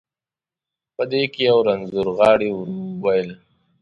په 0.95 1.03
دې 1.11 1.23
کې 1.33 1.41
یو 1.49 1.57
رنځور 1.67 2.07
غاړي، 2.17 2.49
ورو 2.53 2.75
وویل. 2.99 3.29